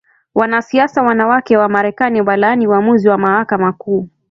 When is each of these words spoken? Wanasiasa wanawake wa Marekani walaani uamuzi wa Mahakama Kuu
Wanasiasa 0.35 1.01
wanawake 1.03 1.57
wa 1.57 1.69
Marekani 1.69 2.21
walaani 2.21 2.67
uamuzi 2.67 3.09
wa 3.09 3.17
Mahakama 3.17 3.73
Kuu 3.73 4.09